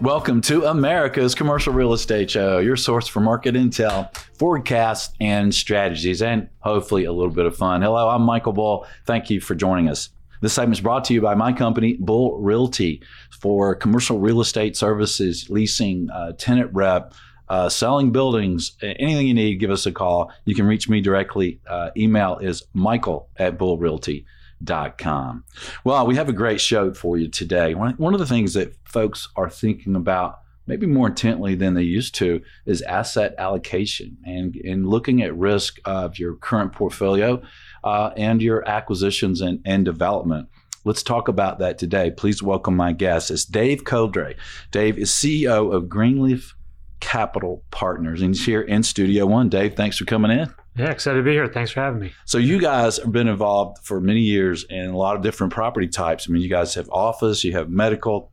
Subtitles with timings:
[0.00, 6.22] Welcome to America's Commercial Real Estate Show, your source for market intel, forecasts, and strategies,
[6.22, 7.82] and hopefully a little bit of fun.
[7.82, 8.86] Hello, I'm Michael Bull.
[9.04, 10.10] Thank you for joining us.
[10.40, 14.76] This segment is brought to you by my company, Bull Realty, for commercial real estate
[14.76, 17.14] services, leasing, uh, tenant rep,
[17.48, 20.30] uh, selling buildings, anything you need, give us a call.
[20.44, 21.60] You can reach me directly.
[21.66, 24.24] Uh, email is michael at bullrealty.com
[24.98, 25.44] com.
[25.84, 27.74] Well, we have a great show for you today.
[27.74, 32.14] One of the things that folks are thinking about maybe more intently than they used
[32.16, 37.40] to is asset allocation and, and looking at risk of your current portfolio
[37.84, 40.48] uh, and your acquisitions and, and development.
[40.84, 42.10] Let's talk about that today.
[42.10, 43.30] Please welcome my guest.
[43.30, 44.36] It's Dave Codrea.
[44.70, 46.54] Dave is CEO of Greenleaf
[47.00, 49.48] Capital Partners, and he's here in Studio One.
[49.48, 50.52] Dave, thanks for coming in.
[50.76, 51.48] Yeah, excited to be here.
[51.48, 52.12] Thanks for having me.
[52.24, 55.88] So you guys have been involved for many years in a lot of different property
[55.88, 56.28] types.
[56.28, 58.30] I mean, you guys have office, you have medical,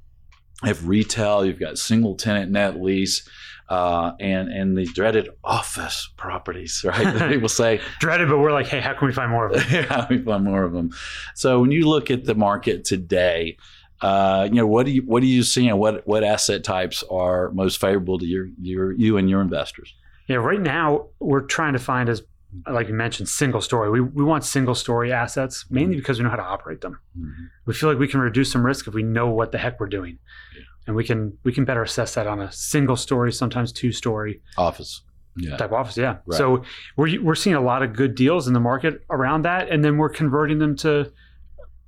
[0.61, 3.27] you have retail, you've got single tenant net lease.
[3.67, 7.31] Uh, and and the dreaded office properties, right?
[7.31, 9.83] people say dreaded, but we're like, hey, how can we find more of them?
[9.89, 10.91] how can we find more of them?
[11.33, 13.57] So when you look at the market today,
[14.01, 15.75] uh, you know what do you what are you seeing?
[15.77, 19.95] What what asset types are most favorable to your your you and your investors?
[20.27, 22.21] Yeah, right now we're trying to find as
[22.69, 23.89] like you mentioned, single story.
[23.89, 25.99] We, we want single story assets mainly mm-hmm.
[25.99, 26.99] because we know how to operate them.
[27.17, 27.45] Mm-hmm.
[27.65, 29.87] We feel like we can reduce some risk if we know what the heck we're
[29.87, 30.19] doing.
[30.87, 34.41] And we can we can better assess that on a single story, sometimes two story
[34.57, 35.01] office.
[35.37, 35.57] Yeah.
[35.57, 36.17] Type office, yeah.
[36.25, 36.37] Right.
[36.37, 36.63] So
[36.95, 39.97] we're we're seeing a lot of good deals in the market around that, and then
[39.97, 41.11] we're converting them to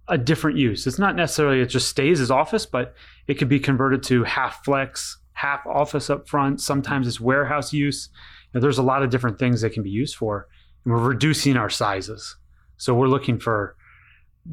[0.09, 0.88] a different use.
[0.88, 2.94] It's not necessarily it just stays as office, but
[3.28, 6.62] it could be converted to half flex, half office up front.
[6.62, 8.09] Sometimes it's warehouse use.
[8.53, 10.48] You know, there's a lot of different things that can be used for
[10.88, 12.38] and we're reducing our sizes.
[12.78, 13.75] So we're looking for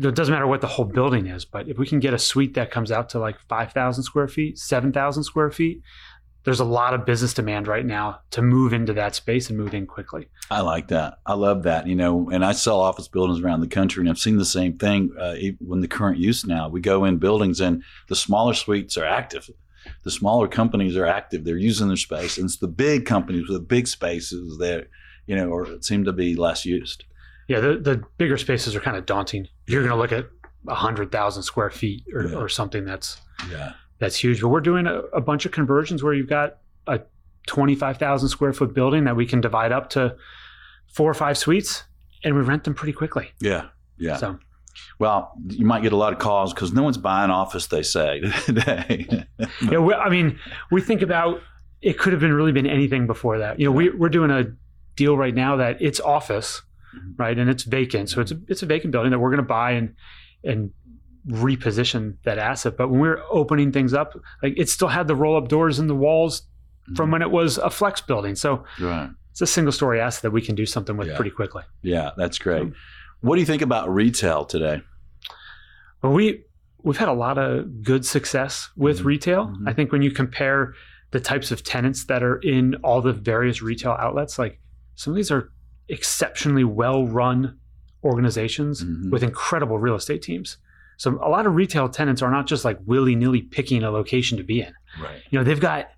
[0.00, 2.54] it doesn't matter what the whole building is, but if we can get a suite
[2.54, 5.82] that comes out to like 5,000 square feet, 7,000 square feet,
[6.44, 9.72] there's a lot of business demand right now to move into that space and move
[9.72, 10.28] in quickly.
[10.50, 11.18] I like that.
[11.24, 11.86] I love that.
[11.86, 14.76] You know, and I sell office buildings around the country, and I've seen the same
[14.76, 16.68] thing uh, when the current use now.
[16.68, 19.48] We go in buildings, and the smaller suites are active.
[20.02, 21.44] The smaller companies are active.
[21.44, 24.88] They're using their space, and it's the big companies with the big spaces that
[25.26, 27.04] you know, or seem to be less used.
[27.48, 29.48] Yeah, the, the bigger spaces are kind of daunting.
[29.66, 30.26] You're going to look at
[30.68, 32.36] a hundred thousand square feet or, yeah.
[32.36, 33.20] or something that's
[33.50, 34.40] yeah that's huge.
[34.40, 37.00] But we're doing a, a bunch of conversions where you've got a
[37.46, 40.16] twenty five thousand square foot building that we can divide up to
[40.92, 41.84] four or five suites,
[42.22, 43.30] and we rent them pretty quickly.
[43.40, 44.16] Yeah, yeah.
[44.16, 44.38] So.
[44.98, 47.68] Well, you might get a lot of calls because no one's buying office.
[47.68, 49.26] They say today.
[49.70, 50.38] yeah, we, I mean,
[50.70, 51.40] we think about
[51.80, 53.60] it could have been really been anything before that.
[53.60, 54.46] You know, we, we're doing a
[54.96, 56.62] deal right now that it's office.
[57.16, 58.10] Right, and it's vacant.
[58.10, 59.94] So it's a, it's a vacant building that we're going to buy and
[60.42, 60.70] and
[61.28, 62.76] reposition that asset.
[62.76, 65.78] But when we are opening things up, like it still had the roll up doors
[65.78, 66.94] in the walls mm-hmm.
[66.94, 68.34] from when it was a flex building.
[68.34, 69.10] So right.
[69.30, 71.16] it's a single story asset that we can do something with yeah.
[71.16, 71.62] pretty quickly.
[71.82, 72.62] Yeah, that's great.
[72.62, 72.72] So,
[73.20, 74.82] what do you think about retail today?
[76.02, 76.44] Well, we
[76.82, 79.06] we've had a lot of good success with mm-hmm.
[79.08, 79.46] retail.
[79.46, 79.68] Mm-hmm.
[79.68, 80.74] I think when you compare
[81.10, 84.60] the types of tenants that are in all the various retail outlets, like
[84.94, 85.50] some of these are
[85.88, 87.58] exceptionally well run
[88.02, 89.10] organizations mm-hmm.
[89.10, 90.58] with incredible real estate teams.
[90.96, 94.38] So a lot of retail tenants are not just like willy nilly picking a location
[94.38, 94.72] to be in.
[95.00, 95.22] Right.
[95.30, 95.90] You know, they've got,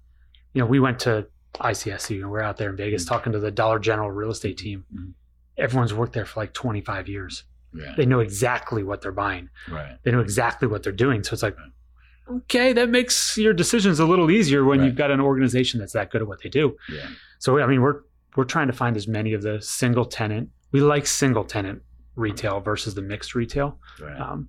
[0.55, 3.15] you know, we went to ICSC and we're out there in Vegas mm-hmm.
[3.15, 4.85] talking to the Dollar General real estate team.
[4.95, 5.11] Mm-hmm.
[5.59, 7.45] Everyone's worked there for like 25 years.
[7.75, 7.95] Yeah.
[7.97, 9.51] They know exactly what they're buying.
[9.71, 9.97] Right.
[10.03, 11.23] They know exactly what they're doing.
[11.25, 11.57] So it's like,
[12.31, 14.87] okay, that makes your decisions a little easier when right.
[14.87, 16.77] you've got an organization that's that good at what they do.
[16.91, 17.07] Yeah.
[17.39, 18.01] So I mean, we're
[18.37, 20.51] we're trying to find as many of the single tenant.
[20.73, 21.83] We like single tenant
[22.15, 23.79] retail versus the mixed retail.
[24.01, 24.21] Right.
[24.21, 24.49] Um,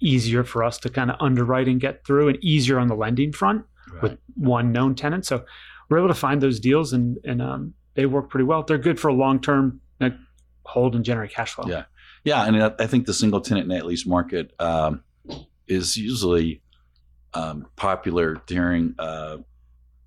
[0.00, 3.32] easier for us to kind of underwrite and get through, and easier on the lending
[3.32, 4.02] front right.
[4.02, 5.26] with one known tenant.
[5.26, 5.44] So
[5.88, 8.62] we're able to find those deals, and and um, they work pretty well.
[8.62, 10.14] They're good for a long term like,
[10.64, 11.66] hold and generate cash flow.
[11.68, 11.84] Yeah,
[12.24, 15.04] yeah, and I think the single tenant net lease market um,
[15.68, 16.62] is usually
[17.34, 18.94] um, popular during.
[18.98, 19.38] Uh,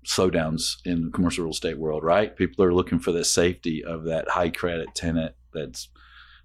[0.04, 2.34] slowdowns in the commercial real estate world, right?
[2.34, 5.88] People are looking for the safety of that high credit tenant that's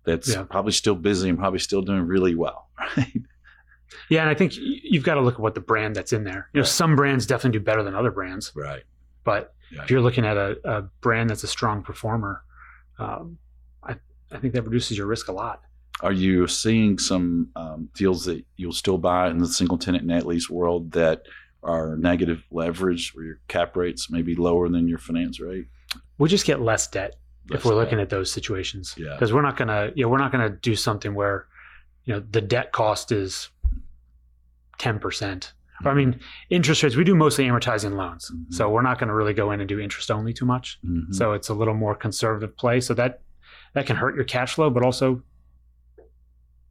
[0.03, 0.43] that's yeah.
[0.43, 3.21] probably still busy and probably still doing really well, right?
[4.09, 6.49] Yeah, and I think you've got to look at what the brand that's in there.
[6.53, 6.67] You know, right.
[6.67, 8.83] some brands definitely do better than other brands, right?
[9.23, 9.83] But yeah.
[9.83, 12.43] if you're looking at a, a, brand that's a strong performer,
[12.99, 13.37] um,
[13.83, 13.95] I
[14.31, 15.61] I think that reduces your risk a lot.
[16.01, 20.25] Are you seeing some um, deals that you'll still buy in the single tenant net
[20.25, 21.23] lease world that
[21.65, 25.67] are negative leverage, where your cap rates may be lower than your finance rate.
[26.17, 27.15] We'll just get less debt
[27.50, 27.77] Less if we're debt.
[27.79, 28.95] looking at those situations.
[28.97, 29.13] Yeah.
[29.13, 31.47] Because we're not gonna, you know, we're not gonna do something where,
[32.06, 33.50] you know, the debt cost is
[34.77, 35.53] ten percent.
[35.83, 36.19] Or I mean,
[36.50, 36.95] interest rates.
[36.95, 38.53] We do mostly amortizing loans, Mhm.
[38.53, 40.79] so we're not going to really go in and do interest only too much.
[40.85, 41.13] Mhm.
[41.13, 42.79] So it's a little more conservative play.
[42.79, 43.21] So that
[43.73, 45.21] that can hurt your cash flow, but also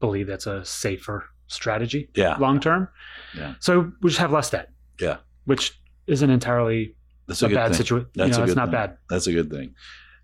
[0.00, 2.88] believe that's a safer strategy yeah, long term.
[3.37, 3.55] Yeah.
[3.61, 4.70] So we just have less debt.
[5.00, 5.19] Yeah.
[5.44, 6.94] Which isn't entirely
[7.26, 8.08] that's a, a, good bad situation.
[8.14, 8.73] You That's know, a it's good not thing.
[8.73, 8.96] bad.
[9.11, 9.75] That's a good thing.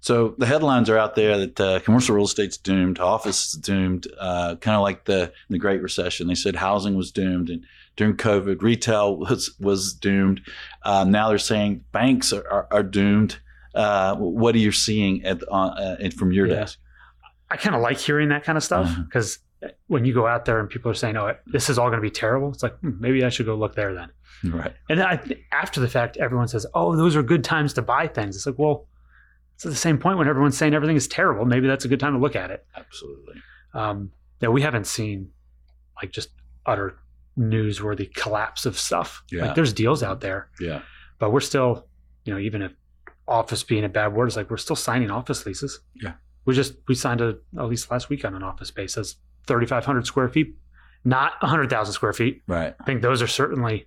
[0.02, 4.06] So the headlines are out there that uh, commercial real estate's doomed, office is doomed,
[4.19, 6.26] uh, kind of like the the Great Recession.
[6.26, 7.64] They said housing was doomed, and
[7.96, 10.40] during COVID, retail was was doomed.
[10.82, 13.38] Uh, now they're saying banks are, are, are doomed.
[13.75, 16.55] Uh, what are you seeing at uh, uh, from your Yeah.
[16.61, 16.78] desk?
[17.50, 19.02] I kind of like hearing that kind of stuff Uh-huh.
[19.02, 19.38] because
[19.88, 22.02] when you go out there and people are saying, "Oh, this is all going to
[22.02, 24.08] be terrible," it's like hmm, maybe I should go look there then.
[24.44, 24.72] Right.
[24.88, 25.20] And then I
[25.52, 28.58] after the fact, everyone says, "Oh, those are good times to buy things." It's like,
[28.58, 28.87] well,
[29.54, 31.44] it's at the same point when everyone's saying everything is terrible.
[31.44, 32.64] Maybe that's a good time to look at it.
[32.76, 33.34] Absolutely.
[33.75, 34.10] Um,
[34.40, 35.31] yeah, we haven't seen
[36.00, 36.31] like just
[36.64, 36.96] utter
[37.38, 39.22] newsworthy collapse of stuff.
[39.31, 39.46] Yeah.
[39.46, 40.82] Like there's deals out there, Yeah.
[41.19, 41.86] but we're still,
[42.25, 42.72] you know, even if
[43.28, 45.81] office being a bad word, it's like we're still signing office leases.
[45.94, 46.14] Yeah.
[46.46, 49.16] We just we signed a at least last week on an office space that's
[49.46, 50.56] 3,500 square feet,
[51.04, 52.43] not 100,000 square feet.
[52.46, 52.75] Right.
[52.81, 53.86] I think those are certainly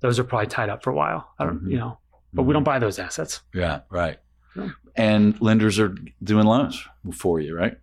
[0.00, 1.28] those are probably tied up for a while.
[1.38, 1.70] I don't, Mhm.
[1.72, 1.98] you know,
[2.32, 3.42] but we don't buy those assets.
[3.54, 3.80] Yeah.
[3.90, 4.18] Right.
[4.56, 4.68] Yeah.
[4.96, 7.76] And lenders are doing loans for you, right?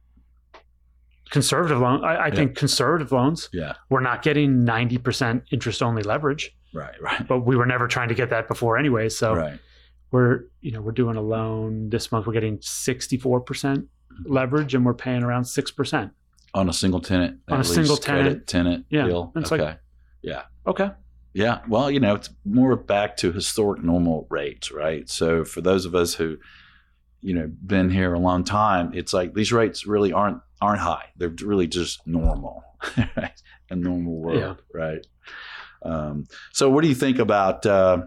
[1.31, 2.35] Conservative loan, I, I Yeah.
[2.35, 3.49] think conservative loans.
[3.51, 3.73] Yeah.
[3.89, 6.93] We're not getting 90% interest only leverage, Right.
[7.01, 7.27] Right.
[7.27, 9.09] but we were never trying to get that before anyway.
[9.09, 9.59] So right.
[10.11, 12.27] we're, you know, we're doing a loan this month.
[12.27, 13.87] We're getting 64%
[14.25, 16.11] leverage and we're paying around 6%.
[16.53, 17.39] On a single tenant.
[17.49, 18.47] On a single tenant.
[18.47, 19.05] tenant Yeah.
[19.07, 19.33] deal.
[19.35, 19.63] It's okay.
[19.63, 19.79] like-
[20.21, 20.43] yeah.
[20.67, 20.91] Okay.
[21.35, 25.07] Yeah, well, you know, it's more back to historic normal rates, right?
[25.09, 26.37] So for those of us who,
[27.21, 31.07] you know, been here a long time, it's like these rates really aren't aren't high.
[31.17, 32.63] They're really just normal,
[33.17, 33.33] right?
[33.69, 34.53] A normal world, Yeah.
[34.73, 35.05] right?
[35.83, 38.03] Um, so, what do you think about uh,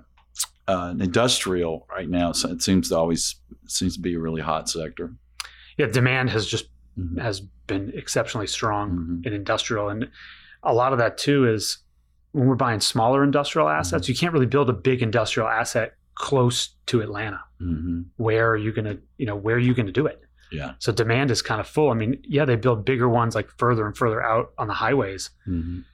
[0.66, 2.32] uh, industrial right now?
[2.32, 3.36] So it seems to always
[3.66, 5.12] seems to be a really hot sector.
[5.76, 5.86] Yeah.
[5.86, 7.20] Demand has just, Mhm.
[7.20, 8.90] has been exceptionally strong.
[9.20, 9.26] Mhm.
[9.26, 9.90] in industrial.
[9.90, 10.08] And
[10.62, 11.78] a lot of that too is
[12.32, 14.10] when we're buying smaller industrial assets, Mm-hmm.
[14.12, 17.40] you can't really build a big industrial asset close to Atlanta.
[17.60, 18.06] Mhm.
[18.16, 20.20] Where are you gonna, you know, where are you gonna do it?
[20.50, 20.72] Yeah.
[20.78, 21.90] So demand is kind of full.
[21.90, 25.30] I mean, yeah, they build bigger ones like further and further out on the highways,
[25.46, 25.84] Mhm.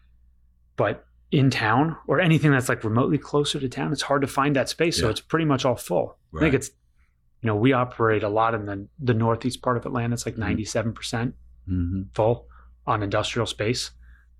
[0.76, 4.54] but in town or anything that's like remotely closer to town, it's hard to find
[4.56, 4.98] that space.
[4.98, 6.18] So it's pretty much all full.
[6.36, 6.70] I think it's,
[7.40, 10.14] you know, we operate a lot in the the northeast part of Atlanta.
[10.14, 10.38] It's like Mhm.
[10.48, 11.34] ninety seven percent
[11.68, 12.14] Mhm.
[12.14, 12.46] full
[12.86, 13.90] on industrial space,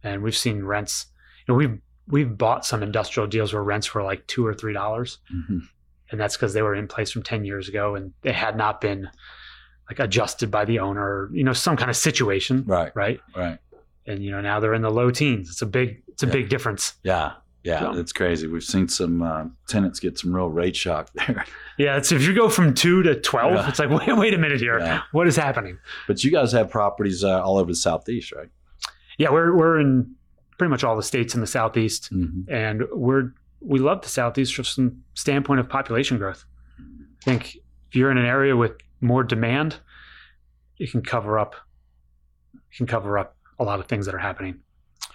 [0.03, 1.07] and we've seen rents.
[1.47, 4.73] You know, we've we've bought some industrial deals where rents were like two or three
[4.73, 5.63] dollars, Mhm.
[6.11, 8.81] and that's because they were in place from ten years ago, and they had not
[8.81, 9.09] been
[9.91, 11.29] like adjusted by the owner.
[11.33, 12.93] You know, some kind of situation, Right.
[12.95, 13.21] right?
[13.37, 13.59] Right.
[14.07, 15.49] And you know, now they're in the low teens.
[15.51, 16.33] It's a big, it's a Yeah.
[16.33, 16.95] big difference.
[17.03, 17.33] Yeah.
[17.63, 18.47] Yeah, So- it's crazy.
[18.47, 21.47] We've seen some uh, tenants get some real rate shock there.
[21.79, 23.69] Yeah, it's if you go from two to twelve, Yeah.
[23.71, 25.01] it's like wait, wait a minute here, Yeah.
[25.13, 25.79] what is happening?
[26.07, 28.51] But you guys have properties uh, all over the southeast, right?
[29.17, 30.15] Yeah, we're we're in
[30.59, 32.13] pretty much all the states in the southeast.
[32.13, 32.53] Mm-hmm.
[32.53, 36.45] and we're we love the southeast from some standpoint of population growth.
[36.79, 37.57] I think
[37.89, 39.77] if you're in an area with more demand,
[40.79, 41.55] it can cover up
[42.55, 44.59] it can cover up a lot of things that are happening.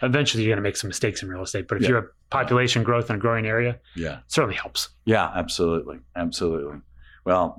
[0.02, 1.90] Eventually, you're going to make some mistakes in real estate, but if Yeah.
[1.90, 4.90] you have population growth in a growing area, Yeah, it certainly helps.
[5.06, 6.80] yeah, absolutely, absolutely.
[7.26, 7.58] Well,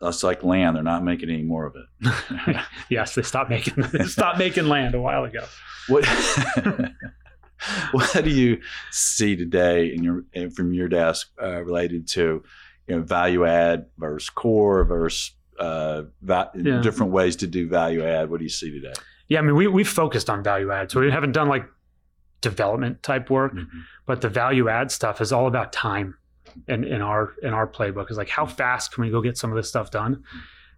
[0.00, 2.56] that's like land; they're not making any more of it.
[2.88, 5.44] yes, they stopped making they stopped making land a while ago.
[5.88, 6.04] what
[7.92, 10.24] What do you see today in your
[10.54, 12.42] from your desk uh, related to
[12.86, 16.80] you know value add versus core versus uh, va- Yeah.
[16.80, 18.30] different ways to do value add?
[18.30, 18.94] What do you see today?
[19.28, 21.66] Yeah, I mean we we've focused on value add, so we haven't done like
[22.40, 23.52] development type work.
[23.54, 23.80] Mm-hmm.
[24.06, 26.16] but the value add stuff is all about time
[26.68, 29.50] in, in our in our playbook is like how fast can we go get some
[29.52, 30.24] of this stuff done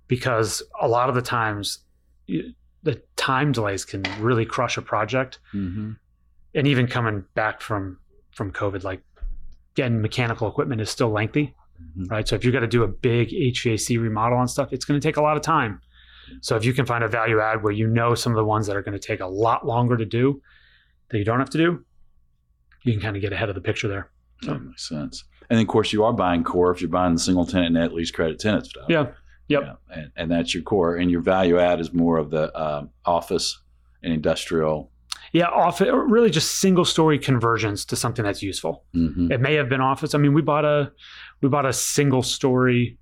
[0.08, 1.78] because a lot of the times
[2.26, 5.92] you, the time delays can really crush a project Mm-hmm.
[6.54, 7.98] And even coming back from
[8.32, 9.00] from covid like
[9.74, 11.54] getting mechanical equipment is still lengthy
[11.98, 12.04] Mm-hmm.
[12.12, 15.00] right so if you're going to do a big hvac remodel on stuff it's going
[15.00, 15.80] to take a lot of time
[16.40, 18.68] so if you can find a value add where you know some of the ones
[18.68, 20.40] that are going to take a lot longer to do
[21.08, 21.84] that you don't have to do
[22.84, 24.10] you can kind of get ahead of the picture there
[24.42, 25.24] That makes sense.
[25.50, 28.12] And of course, you are buying core if you're buying the single tenant net lease
[28.12, 28.84] credit tenant stuff.
[28.88, 29.08] yeah
[29.48, 29.62] Yep.
[29.64, 30.96] Yeah, and, and that's your core.
[30.98, 33.60] And your value add is more of the um, office
[34.04, 34.91] and industrial.
[35.32, 38.84] Yeah, off really just single story conversions to something that's useful.
[38.94, 39.30] Mhm.
[39.30, 40.14] It may have been office.
[40.14, 40.92] I mean, we bought a
[41.40, 42.98] we bought a single story.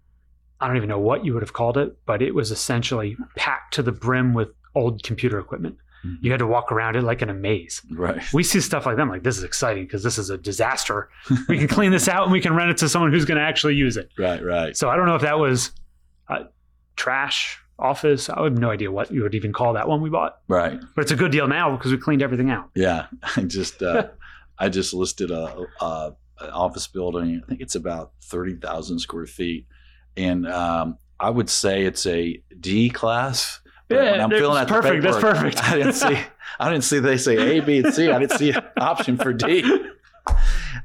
[0.60, 3.75] I don't even know what you would have called it, but it was essentially packed
[3.75, 5.76] to the brim with old computer equipment.
[6.06, 6.18] Mhm.
[6.22, 7.82] You had to walk around it like in a maze.
[7.90, 8.22] Right.
[8.32, 9.02] We see stuff like that.
[9.02, 11.08] I'm like, this is exciting because this is a disaster.
[11.49, 13.44] We can clean this out and we can rent it to someone who's going to
[13.44, 14.10] actually use it.
[14.16, 14.42] Right.
[14.42, 14.76] Right.
[14.76, 15.72] So I don't know if that was
[16.28, 16.44] uh,
[16.96, 18.28] trash office.
[18.28, 20.78] I have no idea what you would even call that one we bought, Right.
[20.94, 22.70] but it's a good deal now because we cleaned everything out.
[22.75, 23.06] Yeah.
[23.37, 24.08] I just uh,
[24.58, 27.40] I just listed a, a an office building.
[27.42, 29.66] I think it's about thirty thousand square feet,
[30.16, 33.60] and um, I would say it's a D class.
[33.90, 35.64] Yeah, I'm out the perfect, that's perfect.
[35.64, 36.16] I didn't see.
[36.60, 38.08] I didn't see they say A, B, and C.
[38.08, 39.64] I didn't see an option for D.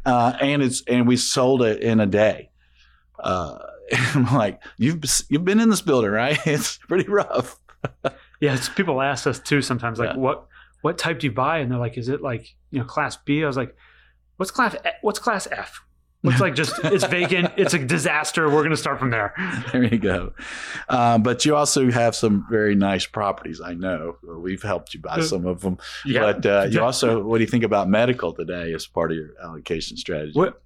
[0.06, 2.50] Uh, and it's and we sold it in a day.
[3.20, 3.58] Uh,
[4.15, 6.38] I'm like, you've you've been in this building, right?
[6.46, 7.60] It's pretty rough.
[8.42, 10.18] Yeah, it's, people ask us too sometimes, like, Yeah.
[10.18, 10.48] what
[10.82, 11.60] what type do you buy?
[11.60, 13.44] And they're like, is it like you know class B?
[13.44, 13.75] I was like,
[14.38, 15.82] what's class what's class F?
[16.22, 18.50] What's like just it's vacant, it's a disaster.
[18.50, 19.34] We're gonna start from there.
[19.72, 20.34] There you go.
[20.89, 23.62] Um, but you also have some very nice properties.
[23.62, 25.77] I know we've helped you buy some of them.
[26.04, 29.18] Yeah, But uh, you also, what do you think about medical today as part of
[29.18, 30.34] your allocation strategy?
[30.34, 30.62] What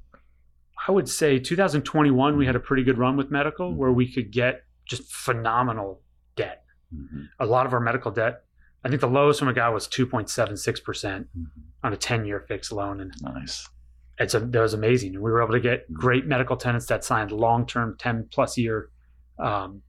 [0.89, 4.31] I would say 2021 we had a pretty good run with medical where we could
[4.31, 6.01] get just phenomenal
[6.36, 6.63] debt.
[6.91, 8.43] Mhm, A lot of our medical debt,
[8.84, 11.46] I think the lowest one we got was 2.76 percent mhm.
[11.84, 13.69] on a 10 year fixed loan, and Nice.
[14.17, 15.13] it's a, that was amazing.
[15.13, 18.58] And we were able to get great medical tenants that signed long term 10 plus
[18.58, 18.89] year
[19.38, 19.84] um,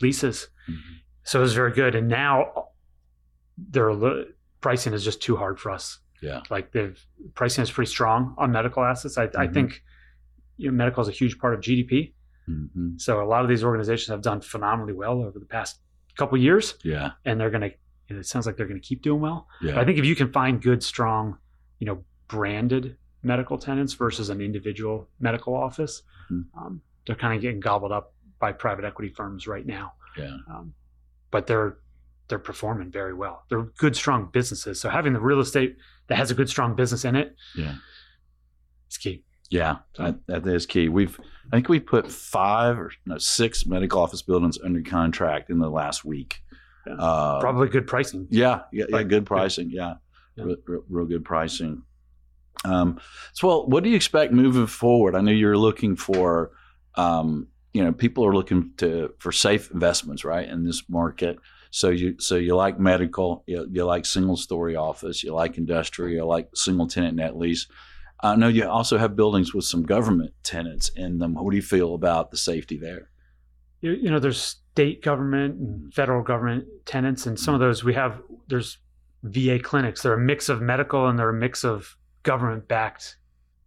[0.00, 0.48] leases.
[0.66, 0.78] Mhm.
[1.24, 1.94] So it was very good.
[1.94, 2.68] And now
[3.58, 3.92] their
[4.62, 5.98] pricing is just too hard for us.
[6.22, 6.40] Yeah.
[6.48, 6.96] Like the
[7.34, 9.18] pricing is pretty strong on medical assets.
[9.18, 9.52] I, I Mhm.
[9.54, 9.82] think
[10.62, 12.14] you know, medical is a huge part of GDP.
[12.48, 13.00] Mhm.
[13.00, 15.80] So a lot of these organizations have done phenomenally well over the past
[16.16, 17.12] couple years, Yeah.
[17.24, 17.72] and they're going to.
[18.08, 19.48] It sounds like they're going to keep doing well.
[19.62, 19.74] Yeah.
[19.74, 21.38] But I think if you can find good, strong,
[21.78, 26.44] you know, branded medical tenants versus an individual medical office, Mhm.
[26.58, 29.94] um, they're kind of getting gobbled up by private equity firms right now.
[30.18, 30.36] yeah.
[30.48, 30.74] Um,
[31.30, 31.78] but they're
[32.28, 33.44] they're performing very well.
[33.50, 34.80] They're good, strong businesses.
[34.80, 35.76] So having the real estate
[36.06, 37.74] that has a good, strong business in it Yeah.
[38.86, 39.24] it's key.
[39.52, 40.88] Yeah, that, that is key.
[40.88, 41.20] We've,
[41.52, 45.68] I think we put five or no, six medical office buildings under contract in the
[45.68, 46.42] last week.
[46.86, 46.94] Yeah.
[46.94, 48.26] Uh, Probably good pricing.
[48.30, 49.70] Yeah, yeah, yeah good pricing.
[49.70, 49.96] Yeah,
[50.36, 50.44] Yeah.
[50.44, 51.82] Real, real, real good pricing.
[52.64, 52.98] Um,
[53.34, 55.14] so, well, what do you expect moving forward?
[55.14, 56.52] I know you're looking for,
[56.94, 61.38] um, you know, people are looking to for safe investments, right, in this market.
[61.70, 66.10] So you, so you like medical, you, you like single story office, you like industrial,
[66.10, 67.66] you like single tenant net lease.
[68.22, 71.34] I know you also have buildings with some government tenants in them.
[71.34, 73.08] What do you feel about the safety there?
[73.82, 75.94] you, you know there's state government and mm.
[75.94, 77.64] federal government tenants and some of mm.
[77.64, 78.78] those we have there's
[79.24, 83.18] va clinics they're a mix of medical and they're a mix of government backed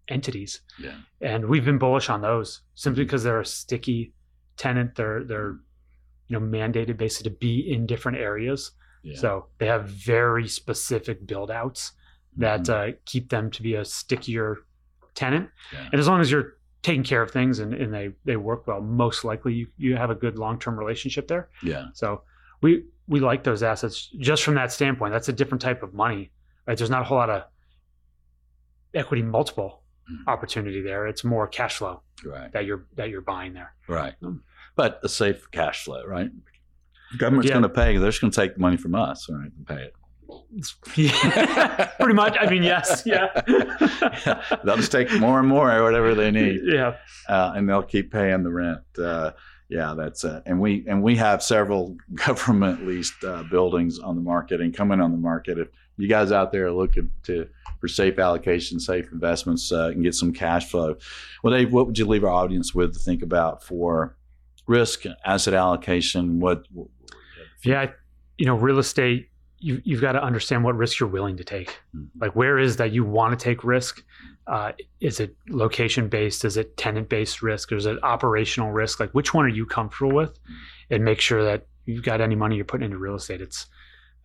[0.07, 0.95] entities Yeah.
[1.21, 3.07] and we've been bullish on those simply mm-hmm.
[3.07, 4.13] because they're a sticky
[4.57, 5.57] tenant they're they're
[6.27, 8.71] you know mandated basically to be in different areas
[9.03, 9.17] Yeah.
[9.17, 11.91] so they have very specific build outs
[12.37, 12.93] that Mhm.
[12.93, 14.57] uh, keep them to be a stickier
[15.13, 15.89] tenant Yeah.
[15.91, 18.81] and as long as you're taking care of things and, and they they work well
[18.81, 21.85] most likely you, you have a good long-term relationship there yeah.
[21.93, 22.21] so
[22.61, 26.31] we we like those assets just from that standpoint that's a different type of money
[26.67, 27.43] right there's not a whole lot of
[28.93, 30.27] equity multiple Mhm.
[30.27, 32.51] opportunity there it's more cash flow Right.
[32.51, 34.15] that you're that you're buying there Right.
[34.21, 34.43] Um,
[34.75, 36.29] But a safe cash flow, right?
[37.13, 37.53] The government's Yeah.
[37.53, 37.97] going to pay.
[37.97, 39.93] They're just going to take money from us, all right, and pay it.
[40.95, 43.27] Yeah, pretty much i mean yes yeah
[44.63, 46.95] They'll just take more and more or whatever they need, yeah
[47.27, 48.81] uh, and they'll keep paying the rent.
[48.97, 49.31] Uh,
[49.67, 54.21] yeah, that's uh, and we and we have several government leased uh, buildings on the
[54.21, 55.57] market and coming on the market.
[55.57, 57.47] If you guys out there are looking to
[57.79, 60.97] for safe allocation, safe investments, uh, and get some cash flow,
[61.43, 64.15] well, Dave, what would you leave our audience with to think about for
[64.67, 66.39] risk, asset allocation?
[66.39, 66.65] What?
[67.63, 67.89] yeah
[68.37, 71.79] you know real estate you, you've got to understand what risk you're willing to take
[71.95, 72.07] Mhm.
[72.19, 74.03] like where is that you want to take risk
[74.47, 74.71] uh,
[75.01, 79.11] is it location based is it tenant based risk or is it operational risk like
[79.11, 80.37] which one are you comfortable with
[80.89, 83.67] and make sure that you've got any money you're putting into real estate it's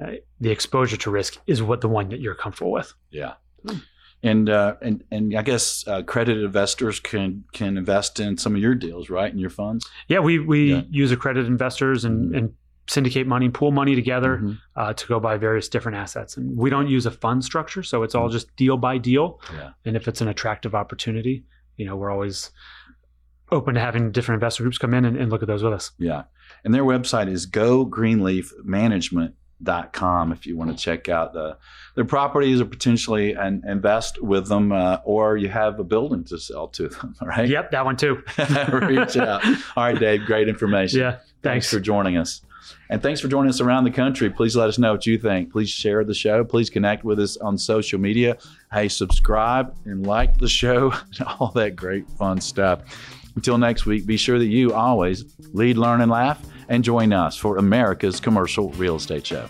[0.04, 3.34] uh, the exposure to risk is what the one that you're comfortable with Yeah.
[3.66, 3.76] Hmm.
[4.22, 8.60] And uh, and and I guess uh, accredited investors can can invest in some of
[8.60, 9.32] your deals, right?
[9.32, 9.88] In your funds.
[10.08, 10.82] yeah we we Yeah.
[10.90, 12.36] use accredited investors and, Mhm.
[12.36, 12.54] and
[12.94, 14.58] syndicate money pool money together Mhm.
[14.80, 18.02] uh, to go buy various different assets and we don't use a fund structure so
[18.04, 19.26] it's all just deal by deal
[19.58, 19.70] Yeah.
[19.84, 21.44] and if it's an attractive opportunity
[21.78, 22.50] you know we're always
[23.52, 25.92] open to having different investor groups come in and, and look at those with us
[25.98, 26.22] Yeah.
[26.64, 27.46] And their website is
[29.92, 31.56] com if you want to check out the
[31.94, 36.38] their properties or potentially and invest with them uh, or you have a building to
[36.38, 38.22] sell to them right Yep, that one too.
[38.72, 39.44] reach out
[39.76, 41.70] all right dave great information Yeah, thanks.
[41.70, 42.42] for joining us
[42.88, 44.30] and thanks for joining us around the country.
[44.30, 45.52] Please let us know what you think.
[45.52, 46.44] Please share the show.
[46.44, 48.36] Please connect with us on social media.
[48.72, 52.82] Hey subscribe and like the show and all that great fun stuff.
[53.36, 57.36] Until next week be sure that you always lead learn and laugh and join us
[57.36, 59.48] for america's commercial real estate show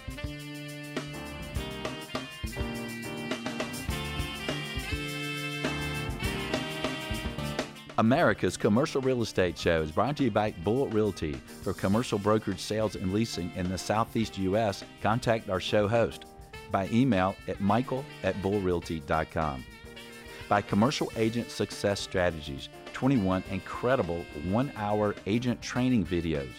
[8.00, 11.35] America's Commercial Real Estate Show is brought to you by Bull Realty.
[11.35, 16.25] For commercial brokerage sales and leasing in the Southeast U.S., contact our show host
[16.73, 19.62] by email at michael at bullrealty.com.
[20.49, 26.54] By Commercial Agent Success Strategies, 21 incredible one hour agent training videos.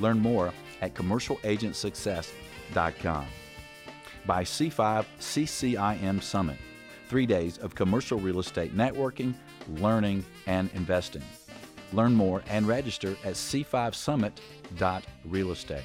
[0.00, 3.26] Learn more at commercialagentsuccess.com.
[4.26, 6.58] By C5 CCIM Summit,
[7.06, 9.34] three days of commercial real estate networking,
[9.78, 11.22] learning, and investing.
[11.92, 15.82] Learn more and register at c5summit.realestate.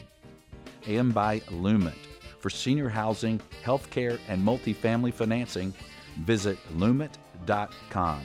[0.87, 1.97] And by Lument.
[2.39, 5.73] For senior housing, healthcare, and multifamily financing,
[6.19, 8.21] visit lument.com.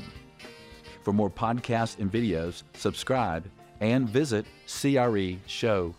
[1.02, 3.50] For more podcasts and videos, subscribe
[3.80, 5.90] and visit creshow.com.